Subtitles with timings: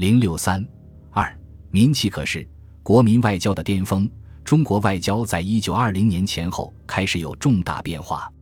[0.00, 0.66] 零六三
[1.10, 1.30] 二，
[1.70, 2.48] 民企可是，
[2.82, 4.10] 国民外交的巅峰。
[4.42, 8.32] 中国外交在一九二零年前后开始有重大变化。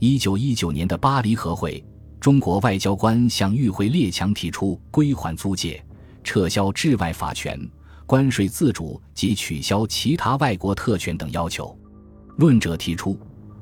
[0.00, 1.82] 一九一九年的巴黎和会，
[2.20, 5.82] 中国外交官向与会列强提出归还租界、
[6.22, 7.58] 撤销治外法权、
[8.04, 11.74] 关税自主及取消其他外国特权等要求。
[12.36, 13.18] 论者提出，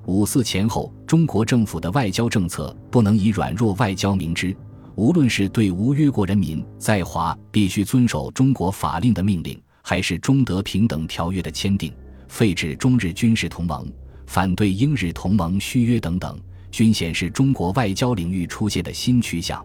[0.07, 4.53] 五四前后中国政府的外交政策不能以软弱外交明之，
[4.97, 9.61] 无论是对无约国人民在华必须遵守中国法令的命令。
[9.89, 11.95] 还是中德平等条约的签订、
[12.27, 13.89] 废止中日军事同盟、
[14.27, 16.37] 反对英日同盟续约等等，
[16.73, 19.65] 均显示中国外交领域出现的新趋向。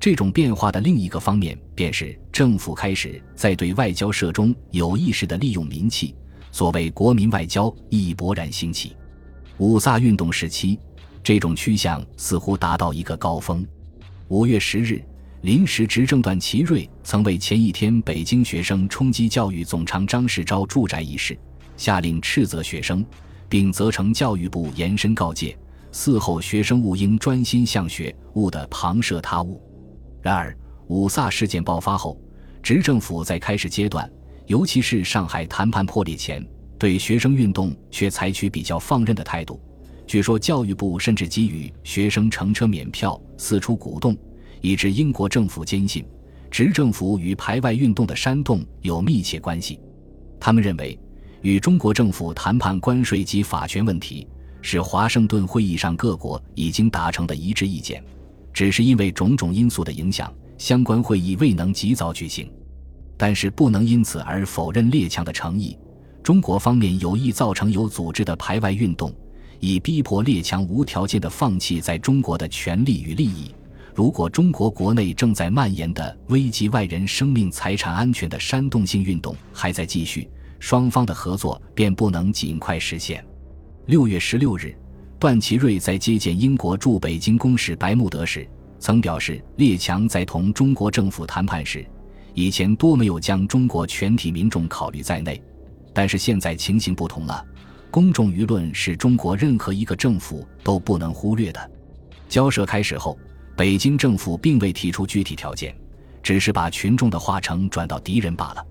[0.00, 6.14] 这种变化的另一个方面，便是政府开始在对外交涉中有意识地利用民气，
[6.50, 8.96] 所谓国民外交亦勃然兴起。
[9.58, 10.78] 五卅运动时期，
[11.22, 13.62] 这种趋向似乎达到一个高峰。
[14.30, 15.02] 五月十日。
[15.40, 21.36] 临时执政段祺瑞曾为前一天北京学生冲击教育总长张世钊住宅一事，
[21.76, 23.04] 下令斥责学生，
[23.48, 25.58] 并责成教育部严深告诫，
[25.92, 29.60] 嗣后学生勿应专心向学，勿得旁涉他物。
[30.22, 32.16] 然而，五卅事件爆发后，
[32.62, 34.08] 执政府在开始阶段，
[34.46, 36.46] 尤其是上海谈判破裂前，
[36.78, 39.60] 对学生运动却采取比较放任的态度。
[40.06, 44.16] 据说，教育部甚至给予学生乘车免票，四处鼓动。
[44.60, 46.04] 以致英国政府坚信，
[46.50, 49.78] 执政府与排外运动的煽动有密切关系。
[50.38, 50.98] 他们认为，
[51.42, 54.26] 与中国政府谈判关税及法权问题，
[54.62, 58.02] 是华盛顿会议上各国已经达成的一致意见，
[58.52, 62.50] 只是因为种种因素的影响，相关会议未能及早举行。
[63.16, 65.76] 但是不能因此而否认列强的诚意。
[66.22, 69.14] 中国方面有意造成有组织的排外运动，
[69.58, 73.54] 以逼迫列强无条件的放弃在中国的权利与利益。
[73.94, 83.24] 如果中国国内正在蔓延的危及外人生命财产安全的煽动性运动还在继续，双方的合作便不能尽快实现。
[83.86, 84.74] 六月十六日，
[85.18, 88.48] 段祺瑞在接见英国驻北京公使白慕德时，
[88.78, 91.84] 曾表示，列强在同中国政府谈判时，
[92.32, 95.42] 以前多没有将中国全体民众考虑在内，
[95.92, 97.44] 但是现在情形不同了，
[97.90, 101.70] 公众舆论是中国任何一个政府都不能忽略的。
[102.28, 103.18] 交涉开始后。
[103.60, 105.76] 北京政府并未提出具体条件，
[106.22, 108.66] 只是把群众的话程转到敌人罢了。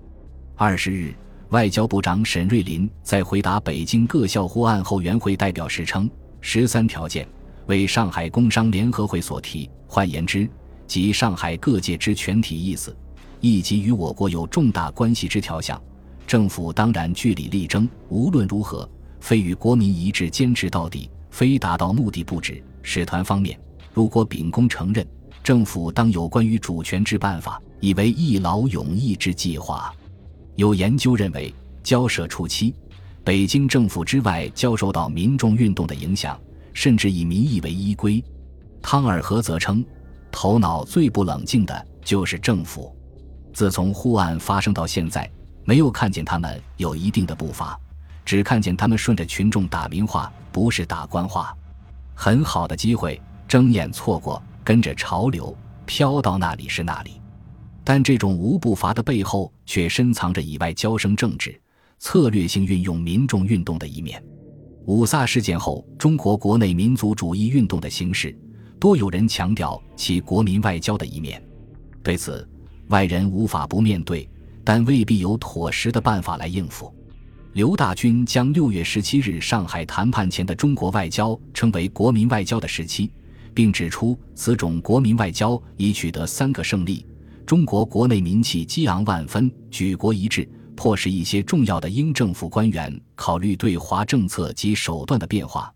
[0.56, 1.14] 二十日，
[1.50, 6.10] 外交部长沈瑞林在回答北京各校护案后援会代表时称
[6.42, 7.24] ：“十三条件
[7.66, 10.50] 为上海工商联合会所提，换言之，
[10.88, 12.92] 即上海各界之全体意思，
[13.38, 15.80] 亦即与我国有重大关系之条项。
[16.26, 18.90] 政府当然据理力争，无论如何，
[19.20, 22.60] 非与国民一致坚持到底，非达到目的不止。
[22.82, 23.56] 使团方面。”
[23.92, 25.06] 如果秉公承认，
[25.42, 29.92] 政府当有关于主权之办法，以为一劳永逸之计划。
[30.56, 31.52] 有研究认为，
[31.82, 32.74] 交涉初期，
[33.24, 36.38] 北京政府之外交受到民众运动的影响，
[36.72, 38.22] 甚至以民意为依归。
[38.82, 39.84] 汤尔和则称，
[40.30, 42.94] 头脑最不冷静的就是政府。
[43.52, 45.28] 自从护案发生到现在，
[45.64, 47.78] 没有看见他们有一定的步伐，
[48.24, 51.52] 只看见他们顺着群众打民话，不是打官话。
[52.14, 53.20] 很好的机会。
[53.50, 55.52] 睁眼错过，跟着潮流
[55.84, 57.20] 飘到那里是那里，
[57.82, 61.60] 但这种无步伐的背后，却深藏着以外交生政治、
[61.98, 64.22] 策略性运用民众运动的一面。
[64.86, 68.32] 五卅事件后，中国国内民族主义运动的形势，
[68.78, 71.42] 多有人强调其国民外交的一面。
[72.04, 72.48] 对此，
[72.86, 74.30] 外人无法不面对，
[74.62, 76.94] 但未必有妥实的办法来应付。
[77.54, 83.10] 刘大军将六月十七日上海谈判前的中国外交称为“国民外交”的时期。
[83.54, 87.06] 并指出，此种国民外交已取得三个胜利：
[87.46, 95.70] 中国国内民气激昂万分，举国一致，迫使一些重要的英政府官员考虑对华政策及手段的变化；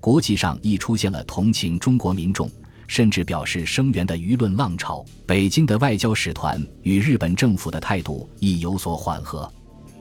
[0.00, 2.50] 国际上亦出现了同情中国民众，
[2.86, 5.04] 甚至表示声援的舆论浪潮。
[5.26, 9.50] 北京的外交使团与日本政府的态度亦有所缓和。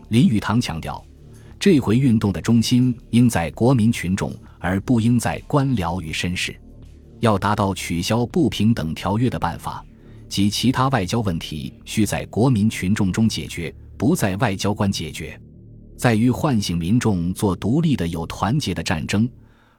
[0.09, 1.03] 林语堂强调，
[1.59, 6.55] 这回运动的中心应在国民群众，而不应在官僚与绅士。
[7.19, 9.83] 要达到取消不平等条约的办法
[10.29, 15.39] 及其他外交问题，需在国民群众中解决，不在外交官解决。
[15.95, 19.27] 在于唤醒民众做独立的、有团结的战争，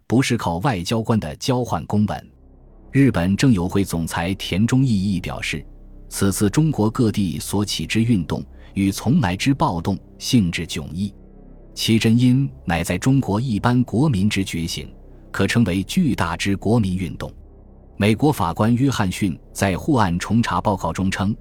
[0.06, 2.30] 不是靠外交官的交换公文。
[2.90, 5.64] 日本政友会总裁田中义义表示，
[6.08, 8.42] 此次中国各地所起之运动，
[8.74, 11.14] 与从来之暴动性质迥异，
[11.74, 14.88] 其真因乃在中国一般国民之觉醒。
[15.30, 17.32] 可称为巨大之国民运动。
[17.96, 21.34] 美国法官约翰逊在护案重查报告中称，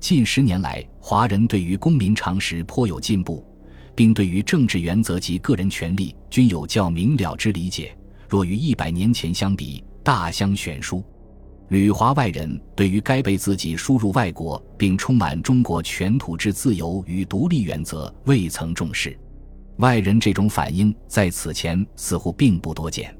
[0.00, 3.44] 近十年来，华人对于公民常识颇有进步，
[3.94, 7.94] 并对于政治原则及个人权利均有较明了之理解。
[8.28, 11.04] 若与一百年前相比，大相悬殊。
[11.68, 19.18] 旅华外人对于该被自己输入外国并充满中国全土之自由与独立原则未曾重视，
[19.76, 23.14] 外人这种反应在此前似乎并不多见。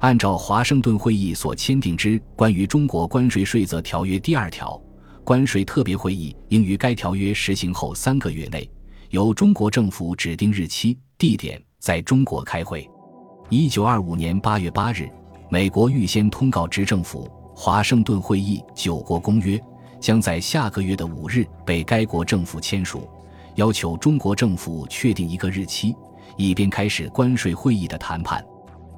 [0.00, 4.80] 按照华盛顿会议所签订之关于中国关税税则条约第二条，
[5.24, 8.68] 关税特别会议应于该条约实行后三个月内，
[9.10, 12.88] 由中国政府指定日期、地点在中国开会。
[13.50, 15.06] 一九二五年八月八日，
[15.50, 17.30] 美国预先通告执政府。
[17.54, 19.60] 华盛顿会议九国公约
[20.00, 23.06] 将在下个月的五日被该国政府签署，
[23.56, 25.94] 要求中国政府确定一个日期，
[26.38, 28.42] 以便开始关税会议的谈判。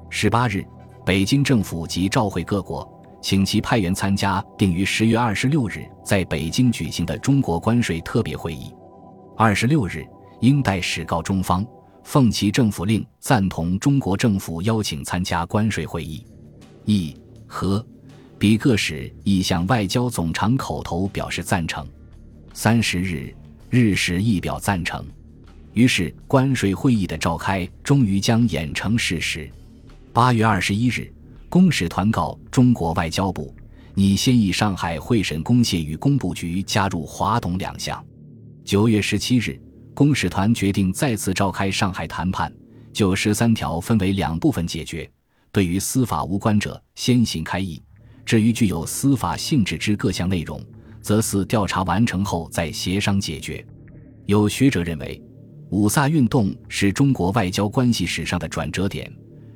[0.09, 0.65] 十八日，
[1.05, 2.87] 北京政府即召会各国，
[3.21, 8.73] 请其派员参加定于十月二十六日在北京举行的中国关税特别会议。
[9.35, 10.05] 二十六日，
[10.39, 11.65] 英代使告中方，
[12.03, 16.25] 奉其政府令赞同中国政府邀请参加关税会议。
[16.85, 17.15] 议
[17.47, 17.85] 和。
[18.39, 21.87] 比各使亦向外交总长口头表示赞成。
[22.51, 23.33] 三十日，
[23.69, 25.01] 日使亦表赞成。
[25.71, 29.49] 于是，关税会议的召开终于将演成事实。
[30.13, 31.11] 八月二十一日，
[31.49, 33.51] 公使团告中国外交部，
[33.95, 38.05] 拟先以上海会审公廨与工部局加入华董两项。
[38.63, 39.59] 九月十七日，
[39.95, 42.53] 公使团决定再次召开上海谈判，
[42.93, 45.09] 就十三条分为两部分解决。
[45.51, 47.81] 对于司法无关者，先行开议。
[48.23, 50.63] 至于具有司法性质之各项内容，
[51.01, 53.65] 则似调查完成后再协商解决。
[54.27, 55.19] 有学者认为，
[55.71, 59.11] 五卅运动是中国外交关系史上的转折点，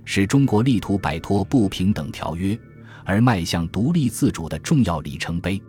[0.10, 2.58] 是中国力图摆脱不平等条约
[3.04, 5.62] 而迈向独立自主的重要里程碑。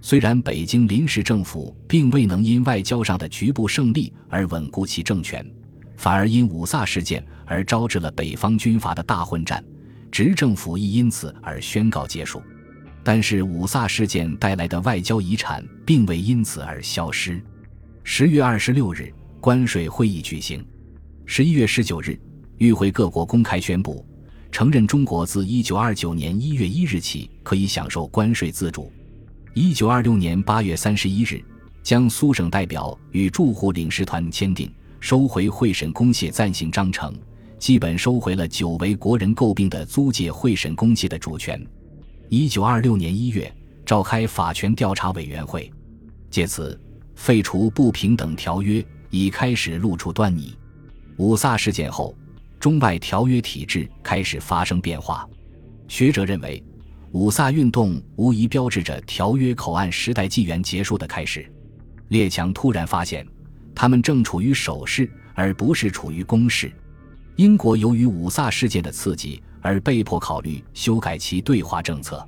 [0.00, 5.46] 虽然北京临时政府并未能因外交上的局部胜利而稳固其政权，
[5.98, 9.62] 反而因五卅事件而招致了北方军阀的大混战。
[10.10, 12.42] 执政府亦因此而宣告结束，
[13.02, 17.38] 但是五卅事件带来的外交遗产并未因此而消失。
[18.02, 20.64] 十月二十六日，关税会议举行。
[21.26, 22.18] 十一月十九日，
[22.58, 24.04] 与会各国公开宣布，
[24.50, 28.92] 承认中国自一九二九年一月一日起可以享受关税自主。
[29.52, 31.42] 一九二六年八月三十一日，
[31.82, 37.14] 江苏省代表与驻沪领事团签订收回会审公廨暂行章程。
[37.56, 41.64] 基本收回了久为国人诟病的租界会审公廨的主权。
[42.28, 43.50] 一九二六年一月，
[43.86, 45.72] 召开法权调查委员会，
[46.30, 46.78] 借此
[47.14, 50.54] 废除不平等条约已开始露出端倪。
[51.16, 52.14] 五卅事件后，
[52.64, 55.28] 中外条约体制开始发生变化。
[55.86, 56.64] 学者认为，
[57.12, 61.46] 五卅运动无疑标志着条约口岸时代纪元结束的开始。
[62.08, 63.26] 列强突然发现，
[63.74, 66.72] 他们正处于守势，而不是处于攻势。
[67.36, 72.26] 英国由于五卅事件的刺激，而被迫考虑修改其对华政策。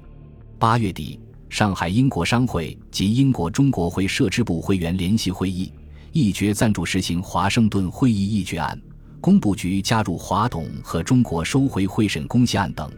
[0.58, 1.18] 八月底，
[1.48, 5.72] 上海英国商会及英国中国会设置部会员联席会议
[6.12, 8.78] 议决赞助实行华盛顿会议议决案，
[9.26, 12.88] 工部局加入华董和中国收回会审公廨案等，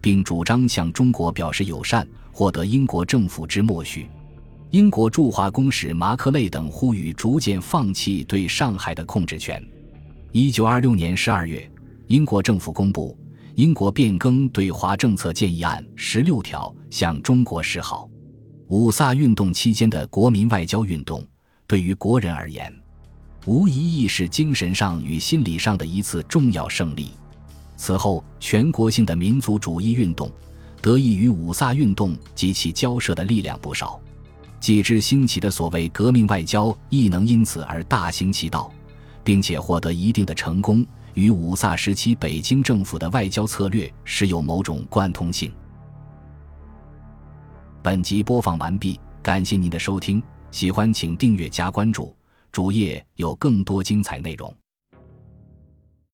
[0.00, 4.08] 并主张向中国表示友善，获得英国政府之默许。
[4.72, 9.64] 英国驻华公使马克类等呼吁逐渐放弃对上海的控制权。
[10.32, 11.70] 一九二六年十二月，
[12.08, 13.16] 英国政府公布
[13.54, 18.10] 《英国变更对华政策建议案》十六条，向中国示好。
[18.66, 21.24] 五卅运动期间的国民外交运动，
[21.64, 22.74] 对于国人而言，
[23.46, 27.12] 无疑亦是精神上与心理上的一次重要胜利。
[27.76, 30.30] 此后，全国性的民族主义运动，
[30.82, 34.00] 得益于五卅运动及其交涉的力量不少，
[34.58, 38.70] 继之兴起的所谓革命外交，亦能因此而大行其道。
[39.22, 45.52] 并且获得一定的成功，与五卅时期北京政府的外交策略是有某种贯通性。
[47.82, 50.22] 本集播放完毕，感谢您的收听，
[50.52, 52.15] 喜欢请订阅加关注，
[52.56, 54.56] 主页有更多精彩内容。